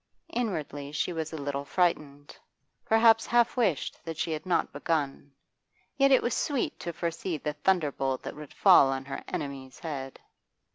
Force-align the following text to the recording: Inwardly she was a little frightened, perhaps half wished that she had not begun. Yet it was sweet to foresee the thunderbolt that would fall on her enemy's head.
Inwardly 0.33 0.91
she 0.93 1.13
was 1.13 1.31
a 1.31 1.37
little 1.37 1.63
frightened, 1.63 2.35
perhaps 2.85 3.27
half 3.27 3.55
wished 3.55 4.03
that 4.03 4.17
she 4.17 4.31
had 4.31 4.47
not 4.47 4.73
begun. 4.73 5.31
Yet 5.95 6.09
it 6.11 6.23
was 6.23 6.33
sweet 6.35 6.79
to 6.79 6.91
foresee 6.91 7.37
the 7.37 7.53
thunderbolt 7.53 8.23
that 8.23 8.35
would 8.35 8.51
fall 8.51 8.87
on 8.91 9.05
her 9.05 9.23
enemy's 9.27 9.77
head. 9.77 10.19